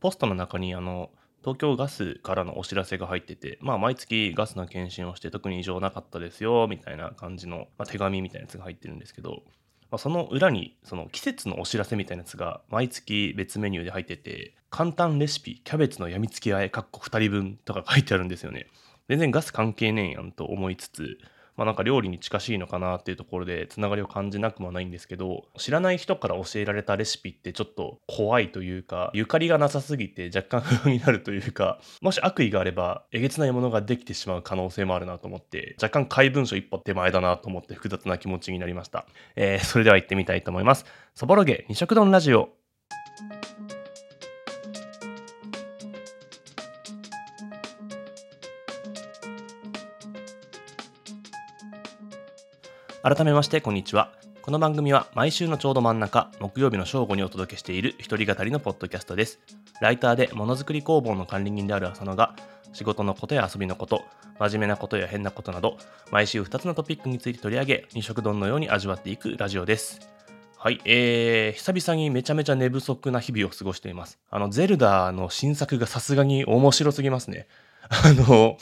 [0.00, 1.10] ポストの中にあの
[1.42, 9.42] 東京ガスからのお知らせが入ってて、まあ、毎月ガスの検診をして特に異常なかったですよみたいな感じの、まあ、手紙みたいなやつが入ってるんですけど、
[9.90, 18.66] まあ、その裏にその季節のお知らせみたいなやつが毎月別メニューで入ってて簡単レシピキャベツのやみつきあえかっこ2人分とか書いてあるんですよね。
[19.08, 21.18] 全然ガス関係ねえやんと思いつつ
[21.58, 40.84] まあ、なんか料理に近しいのかなっていうところでつながりを感じなくもないんですけど知らない人から教えられたレシピってちょっと怖いというかゆかりがなさすぎて若干不安になるというかもし悪意があればえげつないものができてしまう可能性もあるなと思って若干怪文書一歩手前だなと思って複雑な気持ちになりました、えー、それでは行ってみたいと思います。
[41.16, 42.50] そぼろげ二色丼ラジオ。
[53.02, 54.12] 改めましてこんにちは
[54.42, 59.38] この番組は毎週のちょうど真ん中木曜日の正午にお届けしている一人語りのポッドキャストです
[59.80, 62.34] ライターでものづくり工房の管理人である浅野が
[62.72, 64.04] 仕事のことや遊びのこと
[64.40, 65.78] 真面目なことや変なことなど
[66.10, 70.00] 毎週2つのトピックについて取り上げ二色丼のように味わっていくラジオです
[70.56, 74.18] はい、えー、久々にめちゃめちゃ寝不足な日々を過ごしています。
[74.28, 77.46] あの、ゼルダの新作がさすがに面白すぎますね。
[77.88, 78.58] あの、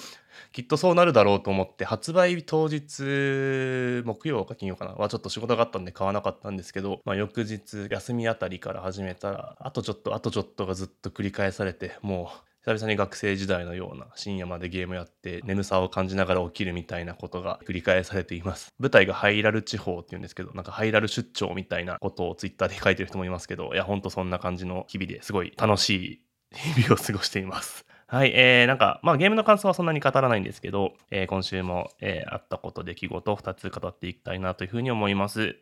[0.56, 4.92] きっとそうなるだろうと思って発売当日木曜か金曜かな？
[4.92, 18.72] はちょっと仕事があったんで買わなかったんですけど、まあ、翌日休みあたりから始めたらあとちょっとあとちょっとがずっと繰り返されてもう久々に学生時代のような深夜までゲームやって眠さを感じながら起きるみたいなことが繰り返されています。
[18.78, 26.20] 舞台がハイラル地方っていうんですけど、なんかハイラル出張みたいなことをツイッターで書いてる人もいますけど、いや、ほんとそんな感じの日々ですごい楽しい
[26.56, 27.84] 日々を過ごしています。
[28.08, 35.56] はい、えー、なんか、まあゲームの感想はそんなに語らないんですけど、えー、今週も、えー、あったこと、出来事を2つ語っていきたいなというふうに思います。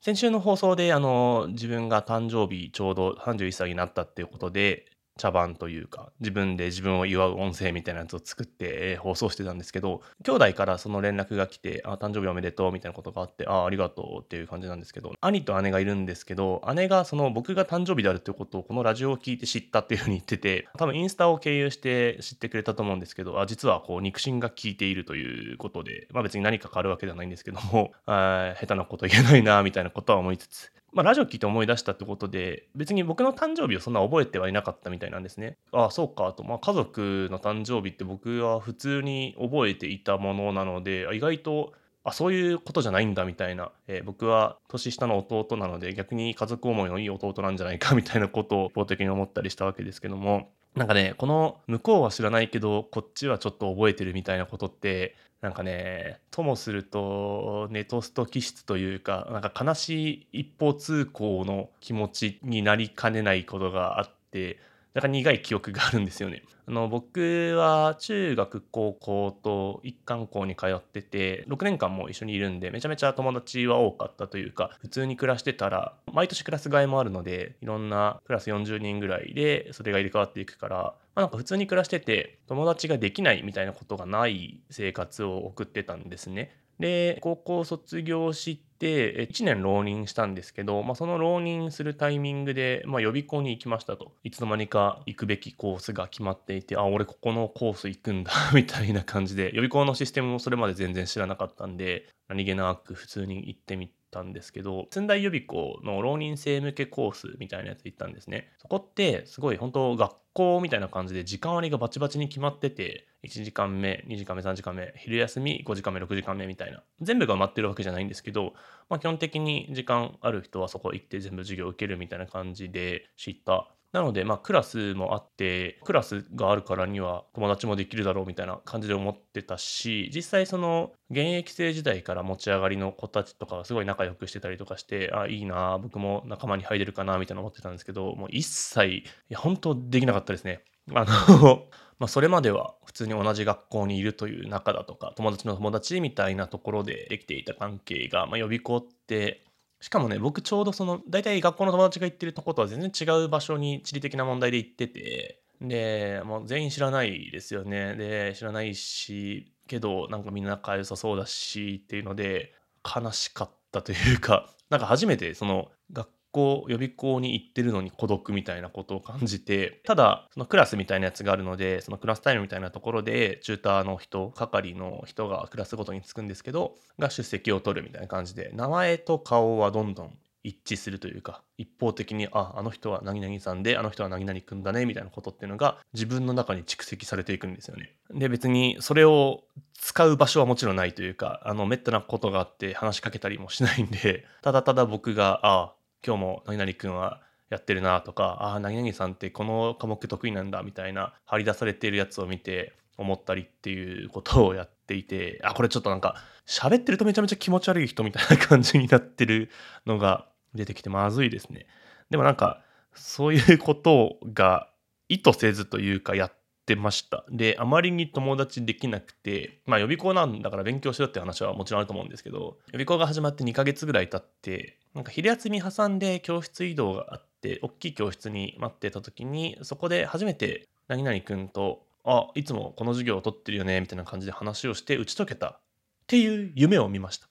[0.00, 35.56] 先週の放送で、あの、自分が誕生日ちょうど31歳になったっていうことで、茶番というか自分で自分を祝う音声みたいなやつを作って、放送してたんですけど兄弟からその連絡が来て「あ誕生日おめでとう」みたいなことがあって「あありがとう」っていう感じなんですけど兄と姉がいるんですけど姉がその僕が誕生日であるっていうことをこのラジオを聞いて知ったっていうふうに言ってて多分インスタを経由して知ってくれたと思うんですけどあ実はこう肉親が聞いているということでまあ別に何か変わるわけではないんですけども下手なこと言えないなみたいなことは思いつつまあ、ラジオ聞いて思い出したってことで、別に僕の誕生日をそんな覚えてはいなかったみたいなんですね。
[35.72, 36.44] ああ、そうかと。
[36.44, 41.72] まあ、家族の誕生日って僕は普通に覚えていたものなので、意外と、
[42.04, 43.72] あ、そういうことじゃないんだみたいな。
[43.88, 64.58] えー、僕は年下の弟なので、逆に家族思いのいい弟なんじゃないかみたいなことを法的に思ったりしたわけですけども、なんかね、この向こうは知らないけど、こっちはちょっと覚えてるみたいなことって、なんかね、ともするとネトスト気質というか、なんか悲しい一方通行の気持ちになりかねないことがあって、
[64.94, 66.44] なんか苦い記憶があるんですよね。
[66.66, 86.56] あの僕は中学高校と一貫校に通ってて6年間も一緒にいるんでめちゃめちゃ友達は多かったというか普通に暮らしてたら毎年クラス替えもあるのでいろんなクラス40人ぐらいでそれが入れ替わっていくからまあ、なんか普通に暮らしてて友達ができないみたいなことがない生活を送ってたんですね。
[86.78, 94.12] で高校卒業して1年浪人したんですけど、まあ、その浪人するタイミングで、まあ、予備校に行きましたと。
[94.24, 108.52] いつの間にか行くべきコースが決まっていてあ俺ここのコース行くんだ みたいな感じで予備校のシステムもそれまで全然知らなかったんで何気なく普通に行ってみたんですけど寸大予備校の浪人生向けコースみたいなやつ行ったんですね。
[108.58, 116.82] そこってすごい本当学校みたいな感じで時間割がバチバチに決まってて1時間目2時間目3時間目昼休み5時間目6時間目みたいな。
[117.00, 118.52] 全部が埋まってるわけじゃないんですけど、
[118.90, 140.64] まあ、基本的に時間ある人はそこ行って全部授業受けるみたいな感じで知ったなので、まあ、クラスもあって、クラスがあるからには友達もできるだろうみたいな感じで思ってたし、実際その現役生時代から持ち上がりの子たちとかがすごい仲良くしてたりとかして、あ、いいな、僕も仲間に入れるかなみたいな思ってたんですけど、もう一切、いや、本当できなかったですね。
[140.92, 141.64] あの
[142.00, 149.44] まあ、それまでは普通に同じ学校にいるという仲だとか友達の友達みたいなところでできていた関係が、まあ、予備校って
[149.84, 157.94] しかもね、僕ちょうどその、大体学校の友達が行ってるとことは全然違う場所に地理的な問題で行ってて、で、もう全員知らないですよね。
[157.94, 187.94] で、知らないし、けど、なんかみんな仲良さそうだしっていうので、悲しかったというか、なんか初めてその学校予備校に行ってるのに孤独みたいなことを感じてただそのクラスみたいなやつがあるのでそのクラスタイムみたいなところでチューターの人係の人がクラスごとにつくんですけどが出席を取るみたいな感じで名前と顔はどんどん一致するというか一方的にああの人は何々さんであの人は何々くんだねみたいなことっていうのが自分の中に蓄積されていくんですよね。
[188.12, 195.74] で別にそれを使う場所はもちろんないというかあのめったなことがあって話しかけたりもしないんでただただ僕がああ
[196.06, 197.20] 今日も何々くんは
[197.50, 206.16] やってるなとかああ何々さんってこの科目得意なんだみたいな張り出されているやつを見て思ったりっていうことをやっていてあこれちょっとなんか
[206.46, 209.50] 喋ってるとめちゃめちゃ気持ち悪い人みたいな感じになってる
[209.86, 211.66] のが出てきてまずいですね。
[212.10, 212.60] でもなんか
[212.94, 214.68] そういうことが
[215.08, 216.32] 意図せずというかやっ
[216.66, 217.24] てました。
[217.30, 235.60] であまりに友達できなくてまあ予備校なんだから勉強しろって話はもちろんあると思うんですけど予備校が始まって2ヶ月ぐらい経ってなんか昼休み挟んで教室移動があって大きい教室に待ってた時にそこで初めて何々くんとあいつもこの授業を取ってるよねみたいな感じで話をして打ち解けたっ
[236.06, 237.28] ていう夢を見ました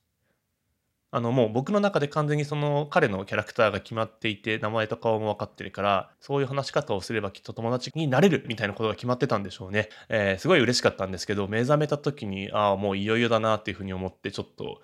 [1.15, 14.81] あのもう僕の中で完全にその彼のキャラクターが決まっていて名前と顔も分かってるからそういう話し方をすればきっと友達になれるみたいなことが決まってたんでしょうね、えー、すごい嬉しかったんですけど目覚めた時にああもういよいよだなっていうふうに思ってちょっと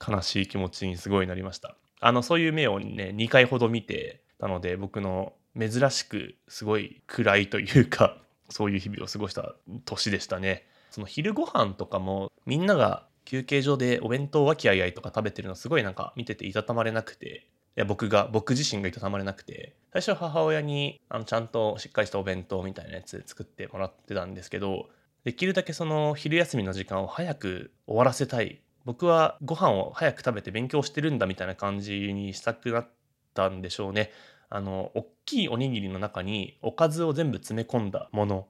[0.06, 8.18] 悲しい気持ちにすごいなりましたあのそういう目をね2回ほど見てたので僕の珍しくすごい暗いというか
[8.50, 9.56] そういう日々を過ごした
[9.86, 10.68] 年でしたね。
[10.92, 17.48] その昼ご飯とかもみんなが休憩所でお弁当和気あいあいとか食べてるのすごいなんか見てていたたまれなくて。
[17.76, 19.76] いや僕が僕自身がいたたまれなくて。
[19.92, 24.90] 最初母親にあのちゃんとしっかりしたお弁当みたいなやつ作ってもらってたんですけど
[25.24, 28.62] できるだけその昼休みの時間を早く終わらせたい。
[28.86, 32.90] 僕はご飯を早く食べて勉強してるんだみたいな感じにしたくなっ
[33.34, 34.12] たんでしょうね。
[34.50, 38.48] あの大きいおにぎりの中におかずを全部詰め込んだもの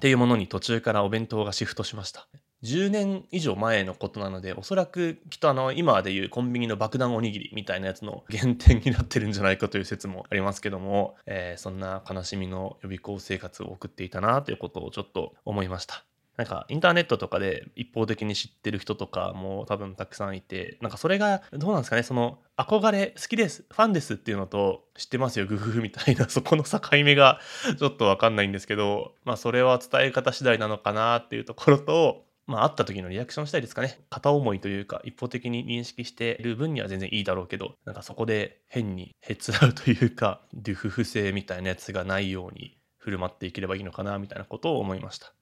[0.00, 2.26] っていうものに途中からお弁当がシフトしました。
[2.62, 16.02] 10年以上前のことなのでおそらくきっとあの今でいうコンビニの爆弾おにぎりみたいなやつの原点になってるんじゃないかという説もありますけども、えー、そんな悲しみの予備校生活を送っていたなということをちょっと思いました。
[16.40, 27.40] なんかインターネットとかで一方的に知ってる人とかも多分たくさんいてなんかそれがどうなんですかねその憧れ好きですファンですっていうのと知ってますよグフフみたいな そこの境目が
[27.78, 34.00] ちょっと分かんないんですけどまあそれは伝え方次第なのかなっていうところとまあ、会った時のリアクション次第ですかね。
[34.08, 45.32] 片思いというか、一方的に認識している分には全然いいだろうけど、なんかそこで変にへつらうというか、デュフフ性みたいなやつがないように振る舞っていければいいのかな、みたいなことを思いました。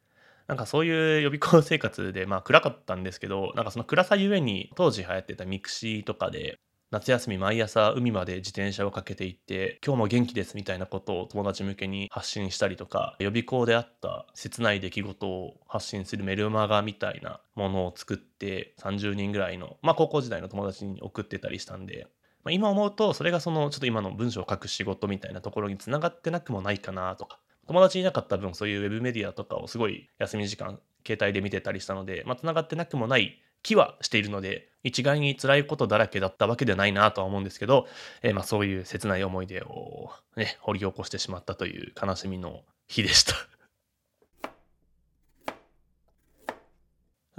[0.48, 6.58] なんかそういう予備校生活でまあ暗かったんですけどなんかその暗さゆえに当時流行ってたミクシーとかで
[6.90, 22.06] 夏休み毎朝海まで自転車をかけていって今日も元気ですみたいなことを友達向けに発信したりとか予備校であった切ない出来事を発信するメルマガみたいなものを作って30人ぐらいのまあ高校時代の友達に送ってたりしたんで、
[22.48, 27.38] 今思うとそれがそのちょっと今の文章を書く仕事みたいなところにつながってなくもないかなとか
[27.68, 37.86] 友達いなかった分そういうウェブメディアとかをすごい休み時間携帯で見てたりしたので、まあ、繋がってなくもない気はしているので一概に辛いことだらけだったわけではないなとは思うんですけど、
[38.22, 43.34] えー、まあそういう切ない思い出をね掘り起こしてしまったという悲しみの日でした。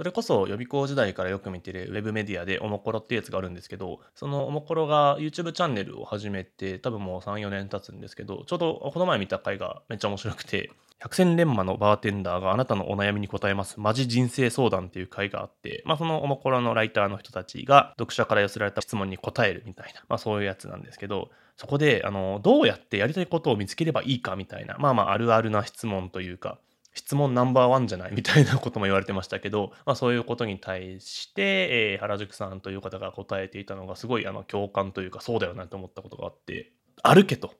[0.00, 10.70] それこそ予備校時代からよく見てるウェブメディアでおもころっていうやつがあるんですけど、そのおもころが YouTube チャンネルを始めて多分もう3、4年経つんですけど、ちょうどこの前見た回がめっちゃ面白くて、
[11.00, 13.78] 百戦錬磨のバーテンダーがあなたのお悩みに答えます。
[13.78, 26.58] マジ人生相談っていう回があって、まあそのおもころのライターの人たちが読者から寄せられた質問に答えるみたいな、まあそういうやつなんですけど、そこで、あの、どうやってやりたいことを見つければいいかみたいな、まあまああるあるな質問というか、
[26.92, 28.12] 質問ナンバーワンじゃない？
[28.14, 37.54] みたいなことも言われてましたけど、まあ、そういうことに対して、えー、原宿さんという方が答えていたのがすごいあの共感というかそうだよなと思ったことがあって歩けと。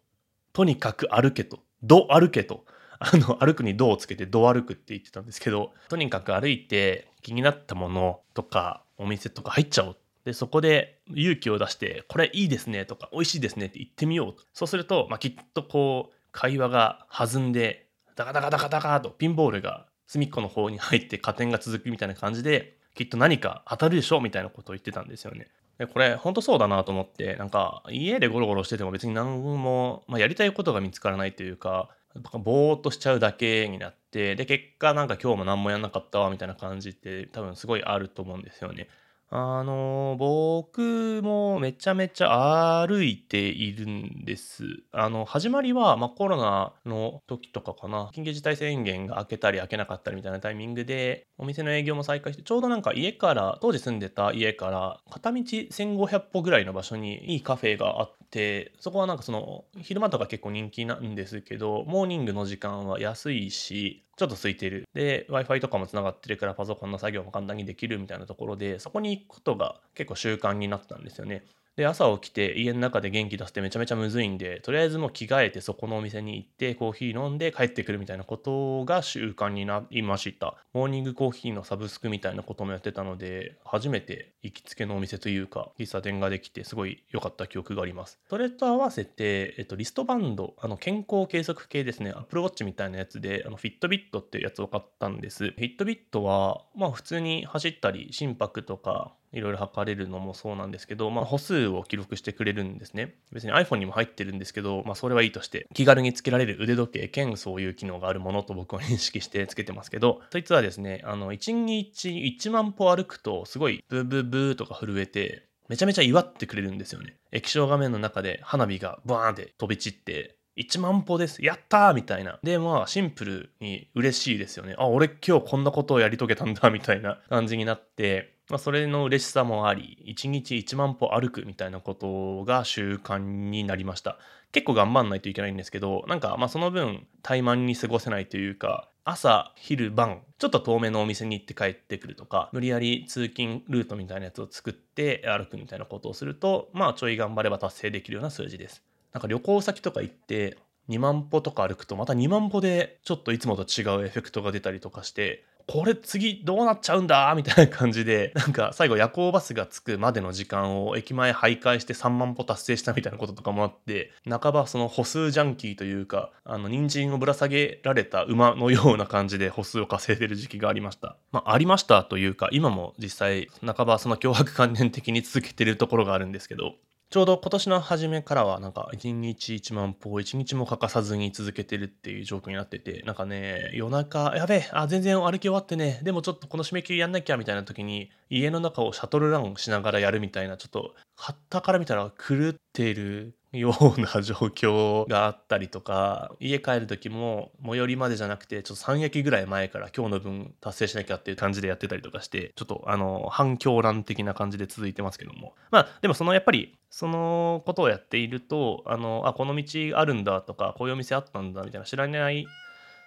[0.52, 1.60] とにかく歩けと。
[1.82, 2.64] ど歩けと。
[3.02, 9.96] あの歩くに「ど」をつけて「ど歩く」って言ってたんですけどとにかく歩いて気になったものとかお店とか入っちゃおう。
[10.26, 14.42] でそこで勇気を出して「これいいですね」とか「美味しいですね」って言ってみようと。
[14.52, 25.48] そうすると、まあ、きっとこう会話が弾んでダカダカダカダカとピンボールが隅っこの方に入って加点が続くみたいな感じできっと何か当たるでしょみたいなことを言ってたんですよね。
[25.78, 31.88] でこれ本当そうだなと思ってなんか家でゴロゴロしてても別に何も、まあ、やりたいことが見つからないというか
[32.32, 38.88] ぼーっとしちゃうだけになってで結果なんか今日も何もやんなかったわみたいな感じって多分すごいあると思うんですよね。
[39.32, 44.64] あの、僕もめちゃめちゃ歩いているんです。
[44.90, 64.84] あの、始まりは、ま、コロナの時とかかな、緊急事態宣言が明けたり明けなかったりみたいなタイミングで、お店の営業も再開して、ちょうどなんか家から当時住んでた家から片道1500歩ぐらいの場所にいいカフェがあって、そこはなんかその、昼間とか結構人気なんですけど、モーニングの時間は安いし、ちょっと空いてる。
[64.92, 71.46] で、Wi-Fi とかもつながってるからパソコンの作業も簡単にできるみたいなところで、そこに行くことが結構習慣になったんですよね。
[71.76, 80.56] で、朝起きて家の中で元気出すってめちゃめちゃむずいんで、とりあえずもう着替えてそこのお店に行ってコーヒー飲んで帰ってくるみたいなことが習慣になりました。
[80.72, 88.20] モーニングコーヒーのサブスクみたいなこともやってたので、初めて行きつけのお店というか、喫茶店ができてすごい良かった記憶があります。
[88.28, 95.50] それと合わせて、えっと、リストバンド、あの、健康計測系ですね、Apple Watch みたいなやつで、あの、フィットビットっていうやつを買ったんです。
[95.50, 103.14] フィットビットは、まあ普通に走ったり、心拍とか、いろいろ測れるのもそうなんですけど、まあ、歩数を記録してくれるんですね。
[103.32, 117.16] 別に iPhone にも入ってるんですけど、まあ、それはいいとして、気軽につけられる腕時計兼そういう機能があるものと僕は認識してつけてますけど、そいつはですね、あの、1日1万歩歩くと、すごいブーブーブーとか震えて、めちゃめちゃ祝ってくれるんですよね。
[117.30, 121.44] 液晶画面の中で花火がバーンって飛び散って、1万歩です。
[121.44, 122.38] やったーみたいな。
[122.42, 124.74] で、まあ、シンプルに嬉しいですよね。
[124.78, 134.18] あ、俺今日こんなことをやり遂げたんだ、みたいな感じになって、まあ、それの嬉しさもあり、1日1万歩歩くみたいなことが習慣になりました。
[134.52, 148.82] 結構頑張んないといけないんですけど、なんかまあその分怠慢に過ごせないというか、朝、昼、晩、ちょっと遠めのお店に行って帰ってくるとか、無理やり通勤ルートみたいなやつを作って歩くみたいなことをすると、まあちょい頑張れば達成できるような数字です。
[149.12, 171.16] なんか旅行先とか行って、2万歩とか歩くとまた2万歩でちょっといつもと違うエフェクトが出たりとかしてこれ次どうなっちゃうんだみたいな感じで、 なんか最後夜行バスが着くまでの時間を駅前徘徊して3万歩達成したみたいなこととかもあって、半ばその歩数ジャンキーというか、あの、人参をぶら下げられた馬のような感じで歩数を稼いでる時期がありました。
[171.32, 176.74] まあ、ありましたというか、今も実際、半ばその脅迫観念的に続けてるところがあるんですけど、
[177.10, 205.54] ちょうど今年の初めからはなんか一日1万歩一日も欠かさずに続けてるっていう状況になってて、なんかね、夜中、やべえ、あ、全然歩き終わってね、でもちょっとこの締め切りやんなきゃみたいな時に、家の中をシャトルランしながらやるみたいな、ちょっと、はったから見たら狂ってるような状況があったりとか、家帰る時も最寄りまでじゃなくて、ちょっと3駅ぐらい前から今日の分達成しなきゃっていう感じでやってたりとかして、ちょっとあの、反狂乱的な感じで続いてますけども。
[205.70, 212.46] まあ、でもそのやっぱり、そのことをやっていると、あの、あ、この道あるんだとか、こういうお店あったんだみたいな知らない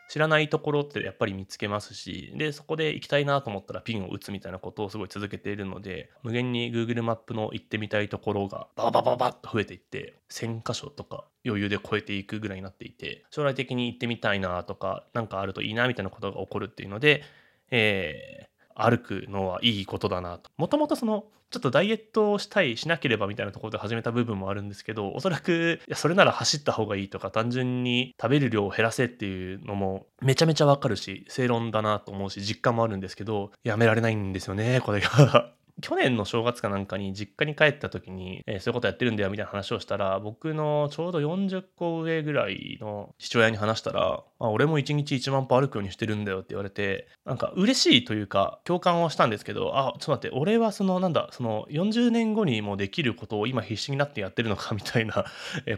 [0.09, 17.23] 知らないところってやっぱり見つけますし、で、そこで行きたいなと思ったらピンを打つみたいなことをすごい続けているので、無限に Google マップの行ってみたいところがバババババッと増えていって、1000箇所とか余裕で超えていくぐらいになっていて、将来的に行ってみたいなとか、なんかあるといいなみたいなことが起こるっていうので、
[17.71, 20.49] えー、歩くのはいいことだなと。
[20.57, 55.25] もともとその、ちょっとダイエットをしたい、しなければみたいなところで始めた部分もあるんですけど、おそらく、いや、それなら走った方がいいとか、単純に食べる量を減らせっていうのも、めちゃめちゃわかるし、正論だなと思うし、実感もあるんですけど、やめられないんですよね、これが去年の正月かなんかに実家に帰った時に、えー、そういうことやってるんだよみたいな話をしたら、僕のちょうど40個上ぐらいの父親に話したら、あ俺も1日1万歩歩くようにしてるんだよって言われて、なんか嬉しいというか共感はしたんですけど、あ、ちょっと待って、俺はそのなんだ、その40年後にもできることを今必死になってやってるのかみたいな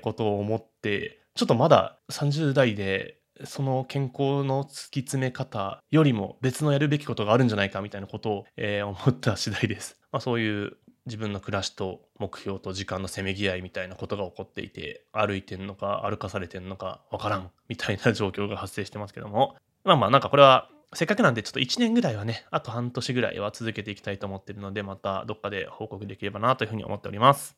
[0.02, 10.00] ことを思って、ちょっとまだ30代でその健康の突き詰め方よりも別のやるべきことがあるんじゃないかみたいなことを、えー、 思った次第です。
[10.12, 27.56] まあ、そういう自分の暮らしと目標と時間のせめぎ合いみたいなことが起こっていて歩いてんのか歩かされてんのかわからんみたいな状況が発生してますけどもまあまあなんかこれはせっかくなんでちょっと1年ぐらいはねあと半年ぐらいは続けていきたいと思ってるのでまたどっかで報告できればなというふうに思っております。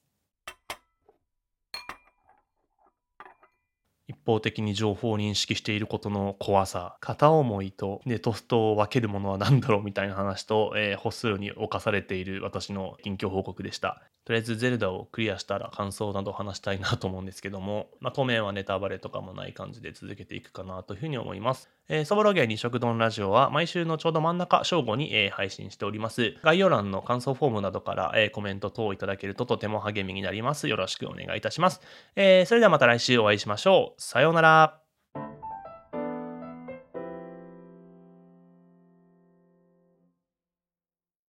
[4.07, 14.01] 一方的に情報を認識していることの怖さ、片思いと、で、トストを分けるものは何だろうみたいな話と、えー、歩数に侵されている私の近況報告でした。
[14.27, 21.69] とりあえずゼルダをクリアしたら感想など話したいなと思うんですけども、 まあ、当面はネタバレとかもない感じで続けていくかなというふうに思います。
[21.87, 26.35] えー、そぼろげ二食丼ラジオは毎週のちょうど真ん中正午に、えー、配信しております。
[26.43, 30.67] 概要欄の感想フォームなどから、えー、コメント等をいただけるととても励みになります。
[30.67, 31.79] よろしくお願いいたします。
[32.17, 34.01] えー、それではまた来週お会いしましょう。
[34.01, 34.86] さようなら。